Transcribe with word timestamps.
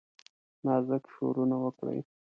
نازک 0.65 1.03
شورونه 1.13 1.55
وکړي 1.63 1.99